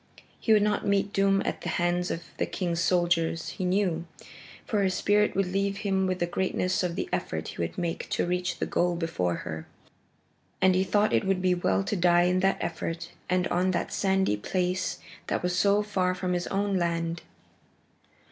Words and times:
He 0.39 0.51
would 0.51 0.63
not 0.63 0.83
meet 0.83 1.13
doom 1.13 1.43
at 1.45 1.61
the 1.61 1.69
hands 1.69 2.09
of 2.09 2.23
the 2.37 2.47
king's 2.47 2.79
soldiers, 2.79 3.49
he 3.49 3.63
knew, 3.65 4.07
for 4.65 4.81
his 4.81 4.95
spirit 4.95 5.35
would 5.35 5.45
leave 5.51 5.77
him 5.85 6.07
with 6.07 6.17
the 6.17 6.25
greatness 6.25 6.81
of 6.81 6.95
the 6.95 7.07
effort 7.13 7.49
he 7.49 7.61
would 7.61 7.77
make 7.77 8.09
to 8.09 8.25
reach 8.25 8.57
the 8.57 8.65
goal 8.65 8.95
before 8.95 9.35
her. 9.45 9.67
And 10.59 10.73
he 10.73 10.83
thought 10.83 11.13
it 11.13 11.23
would 11.27 11.39
be 11.39 11.53
well 11.53 11.83
to 11.83 11.95
die 11.95 12.23
in 12.23 12.39
that 12.39 12.57
effort 12.61 13.11
and 13.29 13.47
on 13.49 13.69
that 13.71 13.93
sandy 13.93 14.37
place 14.37 14.97
that 15.27 15.43
was 15.43 15.55
so 15.55 15.83
far 15.83 16.15
from 16.15 16.33
his 16.33 16.47
own 16.47 16.77
land. 16.77 17.21